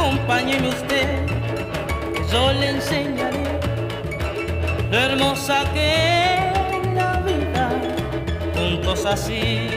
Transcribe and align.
acompáñeme 0.00 0.68
usted, 0.68 1.26
yo 2.32 2.52
le 2.52 2.70
enseñaré 2.70 3.60
lo 4.90 4.98
hermosa 4.98 5.64
que 5.74 6.38
es 6.38 6.94
la 6.94 7.20
vida. 7.20 7.70
Juntos 8.54 9.04
así, 9.04 9.68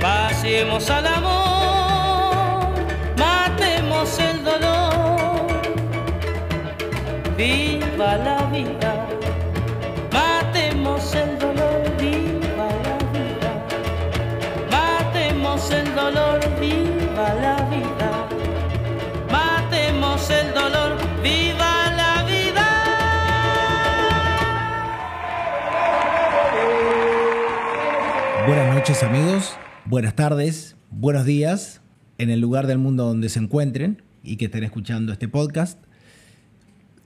pasemos 0.00 0.90
al 0.90 1.06
amor, 1.06 2.68
matemos 3.16 4.18
el 4.18 4.44
dolor. 4.44 5.46
Viva 7.36 8.16
la 8.18 8.42
vida, 8.52 8.91
amigos, 29.00 29.56
buenas 29.86 30.14
tardes, 30.14 30.76
buenos 30.90 31.24
días 31.24 31.80
en 32.18 32.28
el 32.28 32.40
lugar 32.40 32.66
del 32.66 32.76
mundo 32.76 33.06
donde 33.06 33.30
se 33.30 33.38
encuentren 33.38 34.02
y 34.22 34.36
que 34.36 34.44
estén 34.44 34.64
escuchando 34.64 35.12
este 35.12 35.28
podcast. 35.28 35.82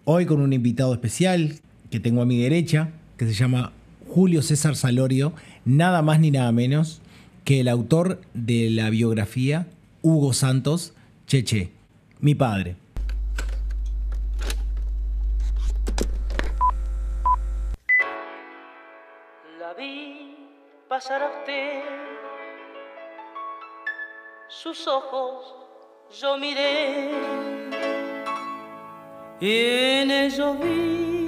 Hoy 0.04 0.26
con 0.26 0.40
un 0.40 0.52
invitado 0.52 0.92
especial 0.92 1.60
que 1.88 2.00
tengo 2.00 2.22
a 2.22 2.26
mi 2.26 2.38
derecha, 2.42 2.90
que 3.16 3.26
se 3.26 3.34
llama 3.34 3.72
Julio 4.08 4.42
César 4.42 4.74
Salorio, 4.74 5.32
nada 5.64 6.02
más 6.02 6.18
ni 6.18 6.32
nada 6.32 6.50
menos 6.50 7.02
que 7.44 7.60
el 7.60 7.68
autor 7.68 8.20
de 8.34 8.68
la 8.70 8.90
biografía 8.90 9.68
Hugo 10.02 10.32
Santos 10.32 10.92
Cheche, 11.28 11.70
mi 12.18 12.34
padre. 12.34 12.74
La 19.60 19.72
vi 19.78 20.16
pasar 20.88 21.20
a 21.20 21.26
usted, 21.40 21.82
sus 24.48 24.86
ojos 24.86 25.54
yo 26.20 26.38
miré, 26.38 27.10
y 29.40 29.50
en 29.50 30.10
ellos 30.12 30.56
vi 30.60 31.26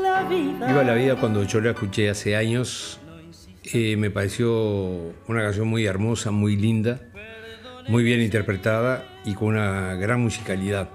la 0.00 0.22
vida. 0.28 0.66
Viva 0.68 0.84
la 0.84 0.94
vida 0.94 1.16
cuando 1.16 1.42
yo 1.42 1.60
la 1.60 1.70
escuché 1.70 2.08
hace 2.08 2.36
años, 2.36 3.00
eh, 3.72 3.96
me 3.96 4.10
pareció 4.10 5.12
una 5.26 5.42
canción 5.42 5.66
muy 5.66 5.86
hermosa, 5.86 6.30
muy 6.30 6.54
linda, 6.54 7.00
muy 7.88 8.04
bien 8.04 8.20
interpretada 8.20 9.04
y 9.24 9.34
con 9.34 9.48
una 9.48 9.96
gran 9.96 10.20
musicalidad. 10.20 10.88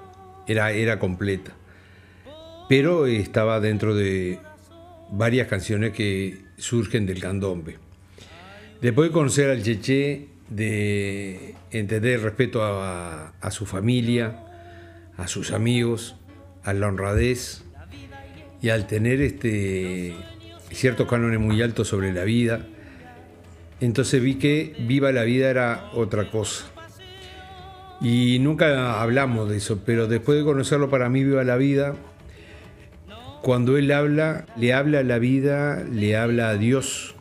Era, 0.48 0.72
era 0.72 1.00
completa. 1.00 1.52
Pero 2.70 3.06
estaba 3.08 3.60
dentro 3.60 3.94
de 3.94 4.40
varias 5.12 5.48
canciones 5.48 5.94
que 5.94 6.46
surgen 6.58 7.06
del 7.06 7.20
candombe. 7.20 7.78
Después 8.82 9.10
de 9.10 9.14
conocer 9.14 9.50
al 9.50 9.62
Cheche, 9.62 10.28
de 10.50 11.56
entender 11.72 12.14
el 12.14 12.22
respeto 12.22 12.64
a, 12.64 13.34
a 13.40 13.52
su 13.52 13.66
familia, 13.66 14.40
a 15.18 15.28
sus 15.28 15.52
amigos, 15.52 16.16
a 16.64 16.74
la 16.74 16.88
honradez, 16.88 17.64
y 18.62 18.70
al 18.70 18.88
tener 18.88 19.22
este, 19.22 20.16
ciertos 20.72 21.08
cánones 21.08 21.40
muy 21.40 21.62
altos 21.62 21.88
sobre 21.88 22.14
la 22.14 22.24
vida, 22.24 22.66
entonces 23.80 24.22
vi 24.22 24.36
que 24.36 24.76
viva 24.88 25.12
la 25.12 25.24
vida 25.24 25.50
era 25.50 25.90
otra 25.94 26.30
cosa. 26.30 26.66
Y 28.00 28.40
nunca 28.40 29.02
hablamos 29.02 29.50
de 29.50 29.58
eso, 29.58 29.82
pero 29.86 30.08
después 30.08 30.38
de 30.38 30.44
conocerlo 30.44 30.90
para 30.90 31.10
mí 31.10 31.24
viva 31.24 31.44
la 31.44 31.58
vida, 31.58 31.96
cuando 33.42 33.78
él 33.78 33.92
habla, 33.92 34.46
le 34.56 34.74
habla 34.74 35.00
a 35.00 35.04
la 35.04 35.18
vida, 35.18 35.84
le 35.84 36.16
habla 36.16 36.50
a 36.50 36.58
Dios 36.58 37.16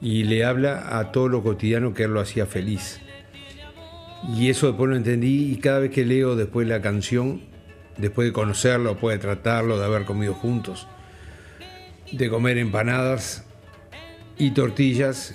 y 0.00 0.24
le 0.24 0.44
habla 0.44 0.98
a 0.98 1.10
todo 1.10 1.28
lo 1.28 1.42
cotidiano 1.42 1.92
que 1.92 2.04
él 2.04 2.12
lo 2.12 2.20
hacía 2.20 2.46
feliz. 2.46 3.00
Y 4.36 4.48
eso 4.48 4.68
después 4.68 4.88
lo 4.88 4.96
entendí 4.96 5.52
y 5.52 5.56
cada 5.56 5.80
vez 5.80 5.90
que 5.90 6.04
leo 6.04 6.36
después 6.36 6.68
la 6.68 6.80
canción, 6.80 7.42
después 7.98 8.28
de 8.28 8.32
conocerlo, 8.32 8.90
después 8.90 9.16
de 9.16 9.22
tratarlo, 9.22 9.78
de 9.78 9.84
haber 9.84 10.04
comido 10.04 10.34
juntos, 10.34 10.86
de 12.12 12.30
comer 12.30 12.56
empanadas 12.58 13.44
y 14.38 14.52
tortillas, 14.52 15.34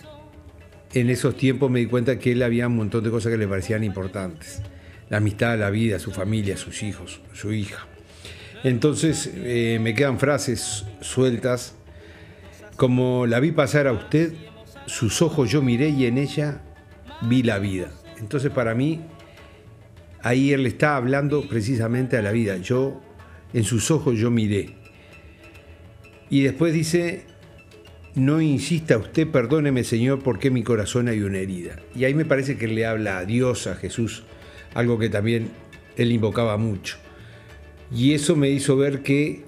en 0.94 1.10
esos 1.10 1.36
tiempos 1.36 1.70
me 1.70 1.80
di 1.80 1.86
cuenta 1.86 2.18
que 2.18 2.32
él 2.32 2.42
había 2.42 2.68
un 2.68 2.78
montón 2.78 3.04
de 3.04 3.12
cosas 3.12 3.32
que 3.32 3.38
le 3.38 3.48
parecían 3.48 3.84
importantes. 3.84 4.62
La 5.10 5.18
amistad, 5.18 5.60
la 5.60 5.70
vida, 5.70 6.00
su 6.00 6.12
familia, 6.12 6.58
sus 6.58 6.84
hijos, 6.84 7.22
su 7.34 7.52
hija. 7.52 7.86
Entonces 8.64 9.32
eh, 9.36 9.80
me 9.82 9.94
quedan 9.94 10.20
frases 10.20 10.86
sueltas 11.02 11.76
como 12.76 13.26
la 13.26 13.40
vi 13.40 13.52
pasar 13.52 13.88
a 13.88 13.94
usted, 13.94 14.34
sus 14.86 15.22
ojos 15.22 15.52
yo 15.52 15.62
miré 15.62 15.90
y 15.90 16.06
en 16.06 16.18
ella 16.18 16.62
vi 17.22 17.44
la 17.44 17.60
vida. 17.60 17.92
Entonces 18.20 18.52
para 18.52 18.74
mí 18.74 19.02
ahí 20.22 20.52
él 20.54 20.66
está 20.66 20.96
hablando 20.96 21.48
precisamente 21.48 22.18
a 22.18 22.22
la 22.22 22.32
vida. 22.32 22.58
Yo, 22.58 23.02
en 23.54 23.64
sus 23.64 23.92
ojos 23.92 24.18
yo 24.18 24.32
miré. 24.32 24.76
Y 26.30 26.42
después 26.42 26.74
dice, 26.74 27.26
no 28.16 28.42
insista 28.42 28.98
usted, 28.98 29.28
perdóneme 29.28 29.84
Señor, 29.84 30.22
porque 30.22 30.50
en 30.50 30.56
mi 30.56 30.64
corazón 30.64 31.08
hay 31.08 31.22
una 31.22 31.40
herida. 31.40 31.80
Y 31.96 32.06
ahí 32.06 32.14
me 32.14 32.26
parece 32.26 32.58
que 32.58 32.66
él 32.66 32.76
le 32.76 32.86
habla 32.86 33.20
a 33.20 33.26
Dios, 33.26 33.68
a 33.68 33.76
Jesús, 33.76 34.24
algo 34.74 35.00
que 35.00 35.10
también 35.10 35.50
él 35.98 36.12
invocaba 36.12 36.58
mucho. 36.58 36.98
Y 37.92 38.14
eso 38.14 38.36
me 38.36 38.50
hizo 38.50 38.78
ver 38.78 39.02
que 39.02 39.44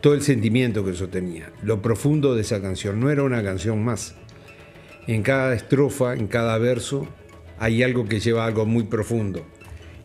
todo 0.00 0.14
el 0.14 0.22
sentimiento 0.22 0.84
que 0.84 0.92
eso 0.92 1.08
tenía, 1.08 1.52
lo 1.62 1.82
profundo 1.82 2.34
de 2.34 2.42
esa 2.42 2.62
canción, 2.62 3.00
no 3.00 3.10
era 3.10 3.24
una 3.24 3.42
canción 3.42 3.84
más. 3.84 4.14
En 5.06 5.22
cada 5.22 5.54
estrofa, 5.54 6.14
en 6.14 6.28
cada 6.28 6.56
verso, 6.58 7.08
hay 7.58 7.82
algo 7.82 8.06
que 8.06 8.20
lleva 8.20 8.44
algo 8.44 8.66
muy 8.66 8.84
profundo. 8.84 9.44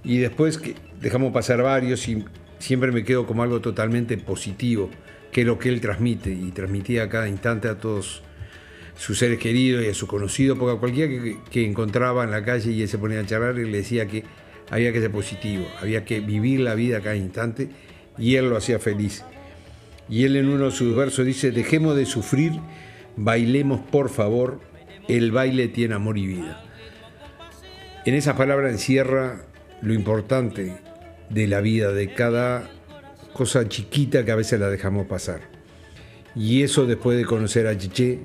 Y 0.04 0.18
después 0.18 0.58
que 0.58 0.76
dejamos 1.00 1.32
pasar 1.32 1.62
varios 1.62 2.08
y 2.08 2.26
siempre 2.60 2.92
me 2.92 3.04
quedo 3.04 3.28
como 3.28 3.44
algo 3.44 3.62
totalmente 3.62 4.18
positivo, 4.18 4.90
que 5.32 5.42
es 5.42 5.48
lo 5.48 5.60
que 5.60 5.70
él 5.70 5.82
transmite 5.82 6.32
y 6.32 6.52
transmitía 6.52 7.04
a 7.04 7.10
cada 7.10 7.28
instante 7.28 7.68
a 7.68 7.78
todos 7.78 8.24
sus 8.96 9.18
seres 9.18 9.40
queridos 9.40 9.84
y 9.84 9.90
a 9.90 9.94
sus 9.94 10.08
conocidos, 10.08 10.58
porque 10.58 10.78
a 10.78 10.80
cualquiera 10.80 11.38
que, 11.50 11.66
encontraba 11.66 12.24
en 12.24 12.32
la 12.32 12.44
calle 12.44 12.72
y 12.72 12.82
él 12.82 12.88
se 12.88 12.98
ponía 12.98 13.20
a 13.20 13.26
charlar 13.26 13.58
y 13.58 13.66
le 13.66 13.78
decía 13.78 14.08
que 14.08 14.24
había 14.70 14.92
que 14.92 15.02
ser 15.02 15.12
positivo, 15.12 15.66
había 15.82 16.06
que 16.06 16.20
vivir 16.20 16.60
la 16.62 16.76
vida 16.76 17.02
cada 17.02 17.16
instante 17.16 17.70
y 18.18 18.36
él 18.36 18.50
lo 18.50 18.58
hacía 18.58 18.80
feliz. 18.80 19.24
Y 20.10 20.26
él 20.26 20.36
en 20.36 20.50
uno 20.50 20.66
de 20.66 20.72
sus 20.72 20.96
versos 20.96 21.26
dice, 21.26 21.52
dejemos 21.52 21.96
de 21.96 22.06
sufrir, 22.06 22.54
bailemos 23.16 23.82
por 23.82 24.10
favor, 24.10 24.60
el 25.08 25.32
baile 25.32 25.68
tiene 25.68 25.96
amor 25.96 26.18
y 26.18 26.28
vida. 26.28 26.64
En 28.06 28.16
esas 28.16 28.36
palabras 28.36 28.72
encierra 28.72 29.46
lo 29.82 29.94
importante 29.94 30.78
de 31.30 31.48
la 31.48 31.62
vida, 31.62 31.92
de 31.92 32.14
cada 32.14 32.70
cosa 33.34 33.68
chiquita 33.68 34.26
que 34.26 34.32
a 34.32 34.36
veces 34.36 34.60
la 34.60 34.70
dejamos 34.70 35.08
pasar. 35.08 35.42
Y 36.36 36.64
eso 36.64 36.86
después 36.86 37.18
de 37.18 37.26
conocer 37.26 37.68
a 37.68 37.78
Chiché, 37.78 38.20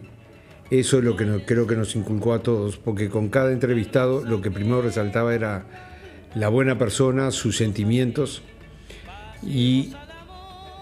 eso 0.71 0.99
es 0.99 1.05
lo 1.05 1.17
que 1.17 1.25
no- 1.25 1.41
creo 1.47 1.67
que 1.67 1.77
nos 1.77 1.95
inculcó 1.95 2.35
a 2.35 2.43
todos, 2.43 2.77
porque 2.77 3.09
con 3.09 3.29
cada 3.29 3.53
entrevistado 3.53 4.25
lo 4.25 4.41
que 4.43 4.51
primero 4.51 4.83
resaltaba 4.83 5.35
era 5.35 5.88
la 6.35 6.49
buena 6.49 6.79
persona, 6.79 7.31
sus 7.31 7.57
sentimientos 7.57 8.43
y 9.43 9.93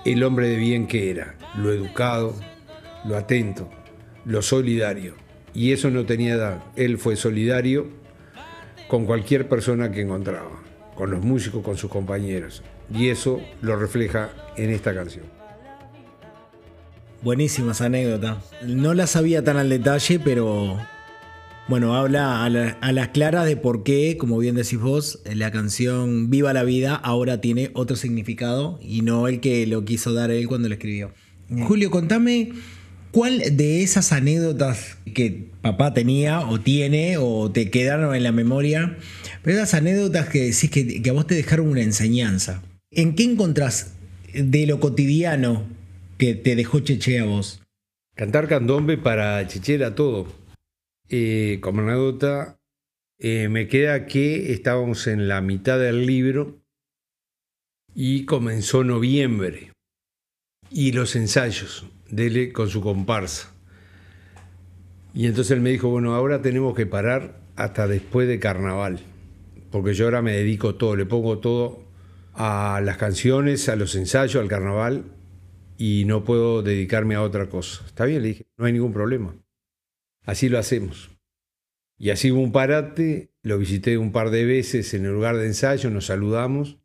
el 0.04 0.22
hombre 0.22 0.48
de 0.48 0.56
bien 0.56 0.86
que 0.86 1.10
era, 1.10 1.34
lo 1.56 1.72
educado, 1.72 2.34
lo 3.04 3.16
atento, 3.16 3.68
lo 4.24 4.42
solidario. 4.42 5.14
Y 5.54 5.72
eso 5.72 5.90
no 5.90 6.04
tenía 6.04 6.34
edad. 6.34 6.62
Él 6.76 6.98
fue 6.98 7.16
solidario 7.16 7.86
con 8.88 9.06
cualquier 9.06 9.48
persona 9.48 9.90
que 9.90 10.02
encontraba, 10.02 10.62
con 10.94 11.10
los 11.10 11.24
músicos, 11.24 11.62
con 11.64 11.76
sus 11.76 11.90
compañeros. 11.90 12.62
Y 12.92 13.08
eso 13.08 13.40
lo 13.62 13.76
refleja 13.76 14.30
en 14.56 14.70
esta 14.70 14.94
canción. 14.94 15.24
Buenísimas 17.22 17.80
anécdotas. 17.80 18.38
No 18.62 18.94
las 18.94 19.10
sabía 19.10 19.42
tan 19.42 19.56
al 19.56 19.70
detalle, 19.70 20.20
pero 20.20 20.78
bueno, 21.68 21.96
habla 21.96 22.44
a, 22.44 22.50
la- 22.50 22.78
a 22.80 22.92
las 22.92 23.08
claras 23.08 23.46
de 23.46 23.56
por 23.56 23.82
qué, 23.82 24.16
como 24.16 24.38
bien 24.38 24.54
decís 24.54 24.78
vos, 24.78 25.20
la 25.24 25.50
canción 25.50 26.30
Viva 26.30 26.52
la 26.52 26.62
vida 26.62 26.94
ahora 26.94 27.40
tiene 27.40 27.70
otro 27.74 27.96
significado 27.96 28.78
y 28.82 29.02
no 29.02 29.26
el 29.28 29.40
que 29.40 29.66
lo 29.66 29.84
quiso 29.84 30.12
dar 30.12 30.30
él 30.30 30.46
cuando 30.46 30.68
lo 30.68 30.74
escribió. 30.74 31.12
Julio, 31.66 31.90
contame 31.90 32.52
cuál 33.10 33.42
de 33.56 33.82
esas 33.82 34.12
anécdotas 34.12 34.98
que 35.12 35.48
papá 35.62 35.92
tenía 35.94 36.40
o 36.40 36.60
tiene 36.60 37.16
o 37.18 37.50
te 37.50 37.70
quedaron 37.70 38.14
en 38.14 38.22
la 38.22 38.32
memoria, 38.32 38.96
pero 39.42 39.56
esas 39.56 39.74
anécdotas 39.74 40.28
que 40.28 40.40
decís 40.50 40.70
que, 40.70 41.02
que 41.02 41.10
a 41.10 41.12
vos 41.12 41.26
te 41.26 41.34
dejaron 41.34 41.68
una 41.68 41.82
enseñanza. 41.82 42.62
¿En 42.92 43.14
qué 43.16 43.24
encontrás 43.24 43.92
de 44.32 44.66
lo 44.66 44.78
cotidiano 44.80 45.64
que 46.18 46.34
te 46.34 46.54
dejó 46.56 46.80
Cheche 46.80 47.18
a 47.18 47.24
vos? 47.24 47.60
Cantar 48.14 48.46
candombe 48.48 48.96
para 48.98 49.46
Cheche 49.48 49.74
era 49.74 49.94
todo. 49.94 50.26
Eh, 51.08 51.58
como 51.60 51.80
anécdota, 51.80 52.58
Eh, 53.18 53.48
me 53.48 53.66
queda 53.66 54.04
que 54.04 54.52
estábamos 54.52 55.06
en 55.06 55.26
la 55.26 55.40
mitad 55.40 55.78
del 55.78 56.04
libro 56.04 56.60
y 57.94 58.26
comenzó 58.26 58.84
noviembre 58.84 59.72
y 60.70 60.92
los 60.92 61.16
ensayos 61.16 61.86
de 62.10 62.26
él 62.26 62.52
con 62.52 62.68
su 62.68 62.82
comparsa. 62.82 63.54
Y 65.14 65.24
entonces 65.24 65.52
él 65.52 65.62
me 65.62 65.70
dijo, 65.70 65.88
bueno, 65.88 66.14
ahora 66.14 66.42
tenemos 66.42 66.76
que 66.76 66.84
parar 66.84 67.40
hasta 67.56 67.88
después 67.88 68.28
de 68.28 68.38
carnaval, 68.38 69.00
porque 69.70 69.94
yo 69.94 70.04
ahora 70.04 70.20
me 70.20 70.32
dedico 70.32 70.74
todo, 70.74 70.94
le 70.94 71.06
pongo 71.06 71.38
todo 71.38 71.86
a 72.34 72.82
las 72.84 72.98
canciones, 72.98 73.70
a 73.70 73.76
los 73.76 73.94
ensayos, 73.94 74.42
al 74.42 74.48
carnaval, 74.48 75.04
y 75.78 76.04
no 76.04 76.22
puedo 76.22 76.62
dedicarme 76.62 77.14
a 77.14 77.22
otra 77.22 77.48
cosa. 77.48 77.82
Está 77.86 78.04
bien, 78.04 78.20
le 78.20 78.28
dije, 78.28 78.46
no 78.58 78.66
hay 78.66 78.74
ningún 78.74 78.92
problema. 78.92 79.34
Así 80.26 80.48
lo 80.48 80.58
hacemos. 80.58 81.10
Y 81.98 82.10
así 82.10 82.30
hubo 82.30 82.42
un 82.42 82.52
parate, 82.52 83.30
lo 83.42 83.56
visité 83.58 83.96
un 83.96 84.12
par 84.12 84.30
de 84.30 84.44
veces 84.44 84.92
en 84.92 85.06
el 85.06 85.12
lugar 85.12 85.36
de 85.36 85.46
ensayo, 85.46 85.88
nos 85.88 86.06
saludamos. 86.06 86.78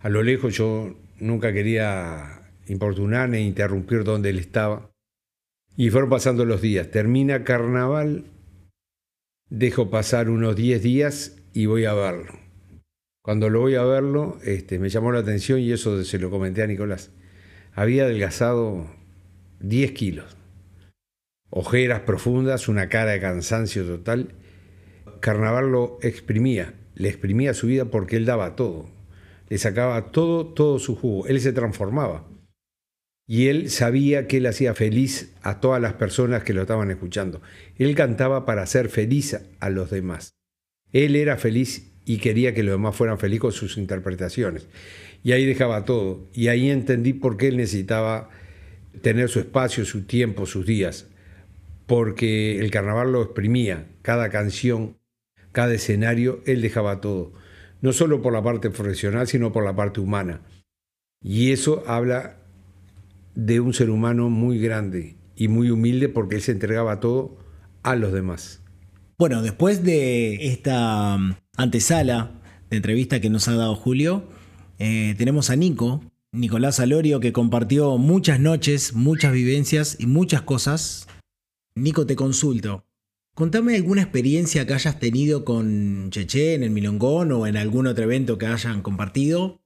A 0.00 0.10
lo 0.10 0.22
lejos 0.22 0.54
yo 0.56 0.94
nunca 1.18 1.52
quería 1.52 2.52
importunar 2.66 3.28
ni 3.28 3.38
interrumpir 3.38 4.04
donde 4.04 4.30
él 4.30 4.38
estaba. 4.38 4.90
Y 5.76 5.88
fueron 5.90 6.10
pasando 6.10 6.44
los 6.44 6.60
días. 6.60 6.90
Termina 6.90 7.44
carnaval, 7.44 8.24
dejo 9.48 9.88
pasar 9.88 10.28
unos 10.28 10.56
10 10.56 10.82
días 10.82 11.36
y 11.54 11.66
voy 11.66 11.86
a 11.86 11.94
verlo. 11.94 12.38
Cuando 13.22 13.48
lo 13.48 13.60
voy 13.60 13.76
a 13.76 13.84
verlo, 13.84 14.38
este, 14.42 14.78
me 14.80 14.88
llamó 14.88 15.12
la 15.12 15.20
atención 15.20 15.60
y 15.60 15.70
eso 15.72 16.02
se 16.04 16.18
lo 16.18 16.30
comenté 16.30 16.62
a 16.62 16.66
Nicolás. 16.66 17.10
Había 17.72 18.04
adelgazado 18.04 18.90
10 19.60 19.92
kilos. 19.92 20.36
Ojeras 21.54 22.00
profundas, 22.00 22.66
una 22.66 22.88
cara 22.88 23.10
de 23.10 23.20
cansancio 23.20 23.84
total. 23.84 24.28
Carnaval 25.20 25.70
lo 25.70 25.98
exprimía, 26.00 26.72
le 26.94 27.10
exprimía 27.10 27.52
su 27.52 27.66
vida 27.66 27.84
porque 27.84 28.16
él 28.16 28.24
daba 28.24 28.56
todo. 28.56 28.88
Le 29.50 29.58
sacaba 29.58 30.12
todo, 30.12 30.46
todo 30.46 30.78
su 30.78 30.96
jugo. 30.96 31.26
Él 31.26 31.42
se 31.42 31.52
transformaba. 31.52 32.26
Y 33.26 33.48
él 33.48 33.68
sabía 33.68 34.26
que 34.28 34.38
él 34.38 34.46
hacía 34.46 34.72
feliz 34.72 35.34
a 35.42 35.60
todas 35.60 35.82
las 35.82 35.92
personas 35.92 36.42
que 36.42 36.54
lo 36.54 36.62
estaban 36.62 36.90
escuchando. 36.90 37.42
Él 37.76 37.94
cantaba 37.94 38.46
para 38.46 38.62
hacer 38.62 38.88
feliz 38.88 39.38
a 39.60 39.68
los 39.68 39.90
demás. 39.90 40.32
Él 40.90 41.16
era 41.16 41.36
feliz 41.36 41.92
y 42.06 42.16
quería 42.16 42.54
que 42.54 42.62
los 42.62 42.72
demás 42.72 42.96
fueran 42.96 43.18
felices 43.18 43.42
con 43.42 43.52
sus 43.52 43.76
interpretaciones. 43.76 44.68
Y 45.22 45.32
ahí 45.32 45.44
dejaba 45.44 45.84
todo. 45.84 46.30
Y 46.32 46.48
ahí 46.48 46.70
entendí 46.70 47.12
por 47.12 47.36
qué 47.36 47.48
él 47.48 47.58
necesitaba 47.58 48.30
tener 49.02 49.28
su 49.28 49.38
espacio, 49.38 49.84
su 49.84 50.04
tiempo, 50.04 50.46
sus 50.46 50.64
días. 50.64 51.08
Porque 51.92 52.58
el 52.58 52.70
carnaval 52.70 53.12
lo 53.12 53.22
exprimía. 53.22 53.86
Cada 54.00 54.30
canción, 54.30 54.96
cada 55.52 55.74
escenario, 55.74 56.40
él 56.46 56.62
dejaba 56.62 57.02
todo. 57.02 57.34
No 57.82 57.92
solo 57.92 58.22
por 58.22 58.32
la 58.32 58.42
parte 58.42 58.70
profesional, 58.70 59.26
sino 59.26 59.52
por 59.52 59.62
la 59.62 59.76
parte 59.76 60.00
humana. 60.00 60.40
Y 61.22 61.52
eso 61.52 61.84
habla 61.86 62.38
de 63.34 63.60
un 63.60 63.74
ser 63.74 63.90
humano 63.90 64.30
muy 64.30 64.58
grande 64.58 65.16
y 65.36 65.48
muy 65.48 65.68
humilde 65.68 66.08
porque 66.08 66.36
él 66.36 66.40
se 66.40 66.52
entregaba 66.52 66.98
todo 66.98 67.36
a 67.82 67.94
los 67.94 68.14
demás. 68.14 68.62
Bueno, 69.18 69.42
después 69.42 69.84
de 69.84 70.46
esta 70.46 71.16
um, 71.16 71.34
antesala 71.58 72.40
de 72.70 72.78
entrevista 72.78 73.20
que 73.20 73.28
nos 73.28 73.48
ha 73.48 73.54
dado 73.54 73.74
Julio, 73.74 74.30
eh, 74.78 75.14
tenemos 75.18 75.50
a 75.50 75.56
Nico, 75.56 76.00
Nicolás 76.32 76.80
Alorio, 76.80 77.20
que 77.20 77.34
compartió 77.34 77.98
muchas 77.98 78.40
noches, 78.40 78.94
muchas 78.94 79.34
vivencias 79.34 79.98
y 80.00 80.06
muchas 80.06 80.40
cosas. 80.40 81.06
Nico, 81.74 82.06
te 82.06 82.16
consulto. 82.16 82.84
Contame 83.34 83.76
alguna 83.76 84.02
experiencia 84.02 84.66
que 84.66 84.74
hayas 84.74 84.98
tenido 84.98 85.44
con 85.44 86.10
Cheche 86.10 86.54
en 86.54 86.62
el 86.62 86.70
Milongón 86.70 87.32
o 87.32 87.46
en 87.46 87.56
algún 87.56 87.86
otro 87.86 88.04
evento 88.04 88.36
que 88.36 88.46
hayan 88.46 88.82
compartido 88.82 89.62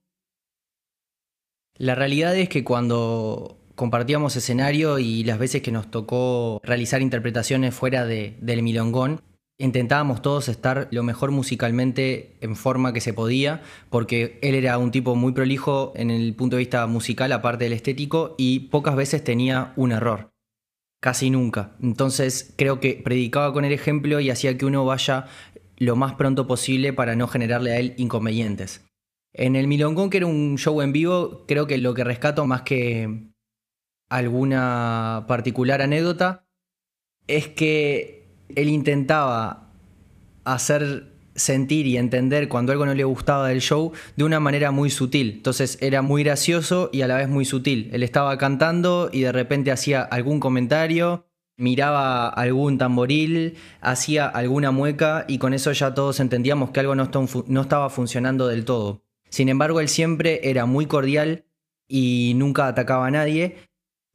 la 1.79 1.95
realidad 1.95 2.35
es 2.37 2.49
que 2.49 2.65
cuando 2.65 3.59
compartíamos 3.75 4.35
escenario 4.37 4.99
y 4.99 5.25
las 5.25 5.39
veces 5.39 5.61
que 5.61 5.73
nos 5.73 5.91
tocó 5.91 6.61
realizar 6.65 7.03
interpretaciones 7.03 7.75
fuera 7.75 8.07
de, 8.07 8.37
del 8.41 8.63
milongón, 8.63 9.21
intentábamos 9.59 10.23
todos 10.23 10.49
estar 10.49 10.89
lo 10.91 11.03
mejor 11.03 11.33
musicalmente 11.33 12.39
en 12.41 12.57
forma 12.57 12.95
que 12.95 13.03
se 13.03 13.13
podía, 13.13 13.63
porque 13.91 14.39
él 14.43 14.55
era 14.55 14.79
un 14.79 14.91
tipo 14.91 15.17
muy 15.17 15.33
prolijo 15.33 15.93
en 15.97 16.11
el 16.11 16.35
punto 16.35 16.57
de 16.57 16.61
vista 16.61 16.87
musical, 16.87 17.33
aparte 17.33 17.65
del 17.65 17.75
estético, 17.75 18.35
y 18.39 18.61
pocas 18.71 18.97
veces 18.97 19.23
tenía 19.23 19.75
un 19.77 19.93
error. 19.93 20.36
Casi 21.01 21.31
nunca. 21.31 21.77
Entonces 21.83 22.55
creo 22.57 22.81
que 22.81 23.01
predicaba 23.03 23.53
con 23.53 23.65
el 23.65 23.73
ejemplo 23.73 24.21
y 24.21 24.31
hacía 24.31 24.57
que 24.57 24.67
uno 24.67 24.85
vaya 24.85 25.27
lo 25.77 25.97
más 25.97 26.15
pronto 26.15 26.47
posible 26.47 26.93
para 26.93 27.17
no 27.17 27.29
generarle 27.29 27.73
a 27.73 27.79
él 27.79 27.95
inconvenientes. 27.97 28.85
En 29.33 29.57
el 29.57 29.67
Milongón, 29.67 30.09
que 30.09 30.17
era 30.17 30.27
un 30.27 30.57
show 30.57 30.81
en 30.81 30.93
vivo, 30.93 31.45
creo 31.47 31.67
que 31.67 31.77
lo 31.77 31.93
que 31.93 32.05
rescato 32.05 32.47
más 32.47 32.63
que 32.63 33.29
alguna 34.09 35.27
particular 35.29 35.83
anécdota 35.83 36.47
es 37.27 37.49
que 37.49 38.29
él 38.55 38.69
intentaba 38.69 39.73
hacer 40.45 41.16
sentir 41.37 41.87
y 41.87 41.97
entender 41.97 42.49
cuando 42.49 42.73
algo 42.73 42.87
no 42.87 42.95
le 42.95 43.05
gustaba 43.05 43.49
del 43.49 43.61
show 43.61 43.93
de 44.17 44.25
una 44.25 44.41
manera 44.41 44.71
muy 44.71 44.91
sutil. 44.91 45.35
Entonces 45.37 45.79
era 45.81 46.03
muy 46.03 46.25
gracioso 46.25 46.91
y 46.93 47.03
a 47.03 47.07
la 47.07 47.17
vez 47.17 47.29
muy 47.29 47.45
sutil. 47.45 47.91
Él 47.93 48.03
estaba 48.03 48.37
cantando 48.39 49.11
y 49.13 49.21
de 49.21 49.33
repente 49.33 49.71
hacía 49.71 50.03
algún 50.03 50.41
comentario, 50.41 51.27
miraba 51.57 52.29
algún 52.29 52.79
tamboril, 52.79 53.57
hacía 53.81 54.27
alguna 54.27 54.71
mueca 54.71 55.25
y 55.29 55.39
con 55.39 55.55
eso 55.55 55.73
ya 55.73 55.95
todos 55.95 56.21
entendíamos 56.21 56.71
que 56.71 56.81
algo 56.81 56.95
no, 56.95 57.09
estaba 57.61 57.91
funcionando 57.91 58.49
del 58.49 58.65
todo. 58.65 59.03
Sin 59.29 59.49
embargo, 59.49 59.81
él 59.81 59.89
siempre 59.89 60.49
era 60.49 60.67
muy 60.67 60.87
cordial 60.87 61.45
y 61.89 62.33
nunca 62.37 62.67
atacaba 62.67 63.07
a 63.07 63.11
nadie 63.11 63.57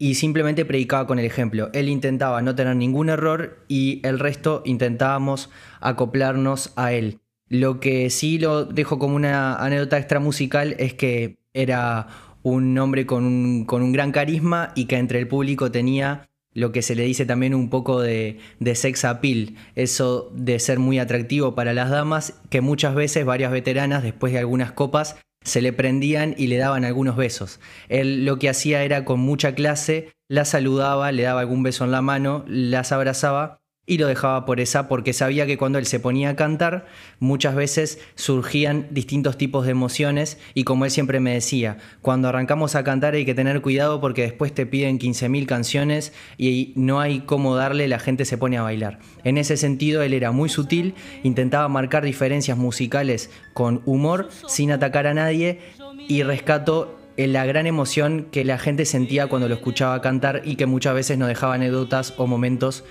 y 0.02 0.16
simplemente 0.16 0.66
predicaba 0.66 1.06
con 1.06 1.20
el 1.20 1.26
ejemplo. 1.26 1.70
Él 1.74 1.88
intentaba 1.88 2.42
no 2.42 2.56
tener 2.56 2.76
ningún 2.76 3.10
error 3.10 3.64
y 3.68 4.02
el 4.04 4.18
resto 4.18 4.64
intentábamos 4.66 5.52
acoplarnos 5.80 6.74
a 6.76 6.92
él. 6.92 7.20
Lo 7.50 7.80
que 7.80 8.10
sí 8.10 8.40
lo 8.40 8.66
dejo 8.66 8.98
como 8.98 9.16
una 9.16 9.58
anécdota 9.58 10.00
extra 10.00 10.20
musical 10.20 10.76
es 10.80 10.96
que 10.96 11.38
era 11.54 12.08
un 12.42 12.76
hombre 12.80 13.06
con 13.06 13.26
un, 13.26 13.66
con 13.66 13.84
un 13.84 13.92
gran 13.92 14.12
carisma 14.12 14.72
y 14.74 14.86
que 14.86 14.98
entre 14.98 15.20
el 15.20 15.28
público 15.28 15.70
tenía 15.70 16.30
lo 16.52 16.72
que 16.72 16.82
se 16.82 16.96
le 16.96 17.04
dice 17.04 17.28
también 17.28 17.54
un 17.54 17.70
poco 17.70 18.02
de, 18.02 18.40
de, 18.60 18.74
sex 18.74 19.06
appeal, 19.06 19.54
eso 19.76 20.32
de 20.34 20.58
ser 20.58 20.80
muy 20.80 20.98
atractivo 20.98 21.54
para 21.54 21.76
las 21.76 21.92
damas, 21.92 22.42
que 22.50 22.62
muchas 22.62 22.96
veces 22.96 23.24
varias 23.24 23.52
veteranas 23.52 24.02
después 24.02 24.34
de 24.34 24.40
algunas 24.40 24.72
copas 24.72 25.16
se 25.44 25.62
le 25.62 25.74
prendían 25.74 26.36
y 26.38 26.48
le 26.48 26.58
daban 26.58 26.86
algunos 26.86 27.16
besos. 27.16 27.60
Él 27.90 28.26
lo 28.26 28.38
que 28.40 28.50
hacía 28.50 28.84
era 28.84 29.06
con 29.06 29.20
mucha 29.20 29.56
clase, 29.56 30.14
la 30.28 30.46
saludaba, 30.46 31.12
le 31.12 31.24
daba 31.24 31.42
algún 31.42 31.64
beso 31.64 31.84
en 31.84 31.92
la 31.92 32.02
mano, 32.02 32.44
las 32.48 32.92
abrazaba 32.92 33.61
y 33.88 33.98
lo 33.98 34.08
dejaba 34.08 34.46
por 34.46 34.60
esa 34.60 34.88
porque 34.88 35.12
sabía 35.12 35.48
que 35.48 35.58
cuando 35.58 35.80
él 35.80 35.88
se 35.88 36.00
ponía 36.00 36.30
a 36.30 36.36
cantar 36.36 36.86
muchas 37.20 37.56
veces 37.56 38.00
surgían 38.16 38.88
distintos 38.92 39.38
tipos 39.38 39.66
de 39.66 39.72
emociones 39.72 40.38
y 40.54 40.66
como 40.66 40.86
él 40.86 40.92
siempre 40.92 41.20
me 41.20 41.34
decía, 41.34 41.78
cuando 42.02 42.28
arrancamos 42.28 42.76
a 42.76 42.84
cantar 42.84 43.16
hay 43.16 43.26
que 43.26 43.34
tener 43.34 43.62
cuidado 43.62 44.00
porque 44.00 44.22
después 44.22 44.54
te 44.54 44.68
piden 44.68 45.00
15.000 45.00 45.46
canciones 45.48 46.14
y 46.38 46.74
no 46.76 47.00
hay 47.00 47.22
cómo 47.22 47.56
darle, 47.56 47.88
la 47.88 48.00
gente 48.00 48.26
se 48.26 48.38
pone 48.38 48.58
a 48.58 48.62
bailar. 48.62 49.00
En 49.24 49.38
ese 49.38 49.58
sentido 49.58 50.04
él 50.04 50.14
era 50.14 50.32
muy 50.32 50.50
sutil, 50.50 50.94
intentaba 51.24 51.68
marcar 51.68 52.04
diferencias 52.04 52.58
musicales 52.58 53.32
con 53.54 53.82
humor 53.86 54.30
sin 54.48 54.72
atacar 54.72 55.08
a 55.08 55.16
nadie 55.16 55.60
y 56.08 56.22
rescato 56.22 57.02
la 57.18 57.46
gran 57.46 57.68
emoción 57.68 58.28
que 58.32 58.46
la 58.46 58.58
gente 58.58 58.86
sentía 58.86 59.28
cuando 59.28 59.50
lo 59.50 59.56
escuchaba 59.56 60.02
cantar 60.02 60.42
y 60.46 60.56
que 60.56 60.66
muchas 60.66 60.94
veces 60.94 61.18
nos 61.18 61.28
dejaba 61.28 61.56
anécdotas 61.56 62.14
o 62.18 62.28
momentos 62.28 62.84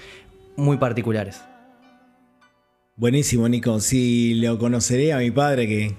muy 0.56 0.78
particulares. 0.78 1.42
Buenísimo, 2.96 3.48
Nico. 3.48 3.80
Sí, 3.80 4.34
lo 4.34 4.58
conoceré 4.58 5.12
a 5.12 5.18
mi 5.18 5.30
padre 5.30 5.66
que 5.66 5.96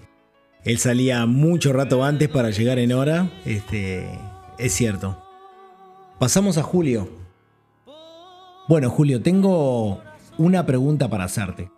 él 0.63 0.77
salía 0.77 1.25
mucho 1.25 1.73
rato 1.73 2.03
antes 2.03 2.29
para 2.29 2.51
llegar 2.51 2.77
en 2.77 2.93
hora. 2.93 3.31
Este, 3.45 4.07
es 4.59 4.73
cierto. 4.73 5.17
Pasamos 6.19 6.59
a 6.59 6.63
Julio. 6.63 7.09
Bueno, 8.67 8.91
Julio, 8.91 9.21
tengo 9.21 9.99
una 10.37 10.65
pregunta 10.65 11.09
para 11.09 11.23
hacerte. 11.23 11.71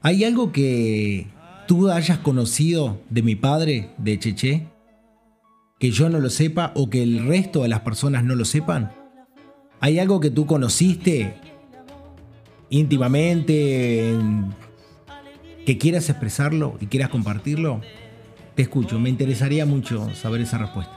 ¿Hay 0.00 0.24
algo 0.24 0.52
que 0.52 1.26
tú 1.66 1.90
hayas 1.90 2.18
conocido 2.18 2.98
de 3.10 3.22
mi 3.22 3.36
padre, 3.36 3.90
de 3.98 4.18
Cheche, 4.18 4.66
que 5.78 5.90
yo 5.90 6.08
no 6.08 6.20
lo 6.20 6.30
sepa 6.30 6.72
o 6.74 6.88
que 6.88 7.02
el 7.02 7.26
resto 7.26 7.62
de 7.62 7.68
las 7.68 7.80
personas 7.80 8.24
no 8.24 8.34
lo 8.34 8.46
sepan? 8.46 8.92
¿Hay 9.80 9.98
algo 9.98 10.20
que 10.20 10.30
tú 10.30 10.46
conociste 10.46 11.34
íntimamente, 12.70 14.14
que 15.66 15.78
quieras 15.78 16.08
expresarlo 16.08 16.76
y 16.80 16.86
quieras 16.86 17.08
compartirlo, 17.10 17.80
te 18.54 18.62
escucho. 18.62 18.98
Me 18.98 19.08
interesaría 19.08 19.66
mucho 19.66 20.14
saber 20.14 20.40
esa 20.40 20.58
respuesta. 20.58 20.94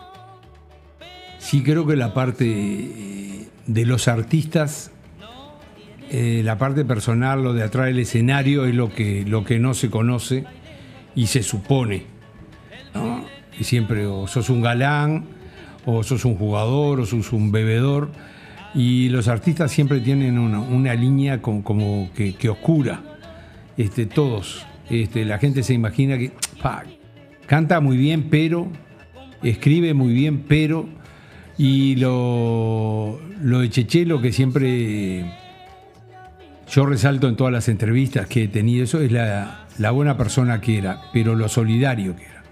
Sí, 1.40 1.64
creo 1.64 1.86
que 1.88 1.96
la 1.96 2.14
parte 2.14 3.50
de 3.66 3.86
los 3.86 4.08
artistas 4.08 4.92
eh, 6.14 6.42
la 6.44 6.58
parte 6.58 6.84
personal, 6.84 7.42
lo 7.42 7.54
de 7.54 7.64
atrás 7.64 7.86
del 7.86 8.00
escenario, 8.00 8.66
es 8.66 8.76
lo 8.76 8.94
que, 8.94 9.24
lo 9.26 9.46
que 9.46 9.60
no 9.60 9.74
se 9.74 9.90
conoce 9.90 10.44
y 11.16 11.28
se 11.28 11.42
supone. 11.42 12.04
Y 13.58 13.64
siempre 13.64 14.06
o 14.08 14.28
sos 14.28 14.50
un 14.50 14.62
galán, 14.62 15.24
o 15.86 16.04
sos 16.04 16.26
un 16.26 16.36
jugador, 16.36 17.00
o 17.00 17.06
sos 17.06 17.32
un 17.32 17.54
bebedor. 17.54 18.10
Y 18.74 19.10
los 19.10 19.28
artistas 19.28 19.72
siempre 19.72 20.00
tienen 20.00 20.38
una, 20.38 20.94
línea 20.94 21.42
como 21.42 22.10
que, 22.14 22.50
oscura. 22.50 23.02
Este, 23.78 24.06
todos. 24.06 24.66
Este, 24.90 25.26
la 25.26 25.38
gente 25.40 25.64
se 25.64 25.74
imagina 25.74 26.18
que 26.18 26.32
canta 27.48 27.80
muy 27.80 27.98
bien, 27.98 28.28
pero 28.30 28.68
escribe 29.44 29.94
muy 29.94 30.14
bien, 30.14 30.44
pero. 30.48 30.88
Y 31.58 31.96
lo, 31.98 33.20
lo 33.42 33.60
de 33.60 33.70
Chechelo 33.70 34.22
que 34.22 34.32
siempre 34.32 35.26
yo 36.72 36.86
resalto 36.86 37.28
en 37.28 37.36
todas 37.36 37.52
las 37.52 37.68
entrevistas 37.68 38.28
que 38.28 38.44
he 38.44 38.48
tenido, 38.48 38.86
eso 38.86 39.02
es 39.02 39.12
la, 39.12 39.68
la 39.78 39.92
buena 39.92 40.16
persona 40.16 40.62
que 40.62 40.78
era, 40.78 41.02
pero 41.12 41.36
lo 41.36 41.50
solidario 41.50 42.16
que 42.16 42.24
era. 42.24 42.44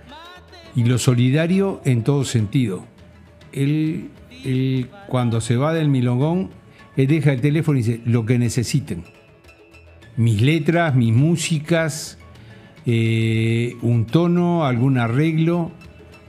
Y 0.75 0.83
lo 0.83 0.97
solidario 0.97 1.81
en 1.85 2.03
todo 2.03 2.25
sentido. 2.25 2.85
Él, 3.53 4.09
cuando 5.07 5.41
se 5.41 5.55
va 5.55 5.73
del 5.73 5.89
milongón, 5.89 6.49
él 6.95 7.07
deja 7.07 7.31
el 7.31 7.41
teléfono 7.41 7.79
y 7.79 7.83
dice, 7.83 8.01
lo 8.05 8.25
que 8.25 8.37
necesiten. 8.37 9.03
Mis 10.17 10.41
letras, 10.41 10.95
mis 10.95 11.13
músicas, 11.13 12.17
eh, 12.85 13.75
un 13.81 14.05
tono, 14.05 14.65
algún 14.65 14.97
arreglo, 14.97 15.71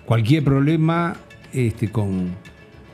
cualquier 0.05 0.45
problema 0.45 1.17
este, 1.53 1.91
con, 1.91 2.37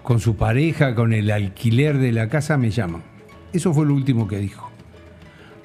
con 0.03 0.21
su 0.21 0.37
pareja, 0.37 0.95
con 0.95 1.13
el 1.13 1.31
alquiler 1.31 1.99
de 1.99 2.13
la 2.13 2.29
casa, 2.29 2.57
me 2.57 2.71
llaman. 2.71 3.03
Eso 3.53 3.75
fue 3.75 3.87
lo 3.87 3.95
último 3.95 4.29
que 4.29 4.39
dijo. 4.39 4.71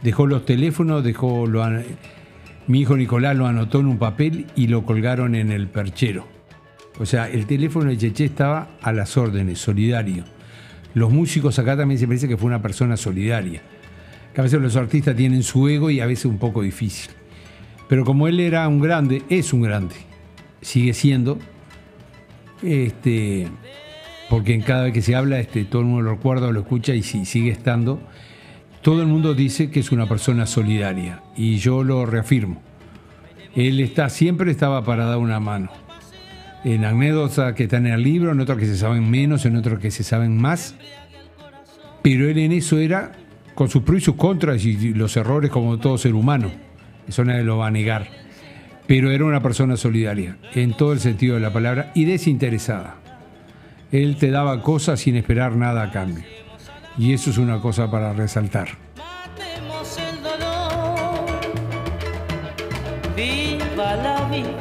Dejó 0.02 0.26
los 0.28 0.46
teléfonos, 0.46 1.04
dejó 1.04 1.46
lo, 1.46 1.64
mi 2.68 2.82
hijo 2.82 2.96
Nicolás 2.96 3.36
lo 3.36 3.48
anotó 3.48 3.80
en 3.80 3.88
un 3.88 3.98
papel 3.98 4.48
y 4.56 4.68
lo 4.68 4.86
colgaron 4.86 5.36
en 5.36 5.52
el 5.52 5.68
perchero. 5.68 6.26
O 7.02 7.06
sea, 7.06 7.28
el 7.28 7.46
teléfono 7.48 7.90
de 7.90 7.98
Cheche 7.98 8.26
estaba 8.26 8.78
a 8.82 8.94
las 8.94 9.18
órdenes, 9.18 9.60
solidario. 9.60 10.24
Los 10.94 11.12
músicos 11.12 11.58
acá 11.58 11.76
también 11.76 12.00
se 12.00 12.06
parece 12.06 12.28
que 12.28 12.38
fue 12.38 12.48
una 12.48 12.62
persona 12.62 12.96
solidaria. 12.96 13.62
Que 14.34 14.42
a 14.42 14.44
veces 14.44 14.62
los 14.62 14.76
artistas 14.76 15.16
tienen 15.16 15.44
su 15.44 15.68
ego 15.68 15.90
y 15.90 16.00
a 16.00 16.06
veces 16.06 16.26
un 16.26 16.38
poco 16.38 16.62
difícil. 16.62 17.12
Pero 17.90 18.06
como 18.06 18.28
él 18.28 18.40
era 18.40 18.68
un 18.68 18.80
grande, 18.80 19.24
es 19.30 19.52
un 19.52 19.64
grande, 19.64 19.96
sigue 20.62 20.94
siendo, 20.94 21.38
este, 22.64 23.48
porque 24.30 24.54
en 24.54 24.62
cada 24.62 24.84
vez 24.84 24.94
que 24.94 25.02
se 25.02 25.16
habla, 25.16 25.40
este, 25.40 25.66
todo 25.66 25.82
el 25.82 25.88
mundo 25.88 26.04
lo 26.04 26.12
recuerda, 26.12 26.52
lo 26.52 26.62
escucha 26.62 26.94
y 26.94 27.04
sigue 27.04 27.52
estando 27.52 28.00
todo 28.82 29.02
el 29.02 29.08
mundo 29.08 29.36
dice 29.36 29.70
que 29.70 29.80
es 29.80 29.92
una 29.92 30.08
persona 30.08 30.48
solidaria 30.48 31.22
y 31.36 31.58
yo 31.58 31.84
lo 31.84 32.06
reafirmo. 32.06 32.62
Él 33.56 33.80
está, 33.80 34.10
siempre 34.10 34.50
estaba 34.50 34.84
para 34.84 35.06
dar 35.06 35.18
una 35.18 35.40
mano. 35.40 35.70
En 36.64 36.86
anécdotas 36.86 37.54
que 37.54 37.64
están 37.64 37.88
en 37.88 37.94
el 37.94 38.04
libro, 38.04 38.32
en 38.32 38.40
otros 38.40 38.58
que 38.58 38.66
se 38.66 38.78
saben 38.78 39.10
menos, 39.10 39.46
en 39.46 39.56
otros 39.56 39.80
que 39.80 39.92
se 39.92 40.04
saben 40.04 40.38
más. 40.38 40.76
Pero 42.02 42.30
él 42.30 42.38
en 42.38 42.52
eso 42.52 42.78
era 42.78 43.14
con 43.56 43.70
sus 43.70 43.84
pros 43.84 44.02
y 44.02 44.06
sus 44.06 44.16
contras 44.16 44.64
y 44.66 44.94
los 44.94 45.16
errores 45.18 45.52
como 45.52 45.78
todo 45.78 45.98
ser 45.98 46.14
humano. 46.14 46.52
Eso 47.08 47.26
nadie 47.26 47.44
lo 47.44 47.58
va 47.58 47.68
a 47.68 47.72
negar. 47.72 48.08
Pero 48.88 49.12
era 49.12 49.26
una 49.26 49.42
persona 49.42 49.78
solidaria, 49.78 50.38
en 50.54 50.74
todo 50.74 50.94
el 50.94 51.00
sentido 51.00 51.36
de 51.36 51.42
la 51.42 51.54
palabra, 51.54 51.92
y 51.96 52.06
desinteresada. 52.06 52.96
Él 53.92 54.18
te 54.18 54.32
daba 54.32 54.62
cosas 54.62 55.00
sin 55.00 55.16
esperar 55.16 55.56
nada 55.56 55.84
a 55.84 55.92
cambio. 55.92 56.24
Y 56.98 57.14
eso 57.14 57.30
es 57.30 57.38
una 57.38 57.60
cosa 57.60 57.90
para 57.90 58.14
resaltar. 58.14 58.70
Viva 63.16 63.96
la 63.96 64.30
vida. 64.30 64.61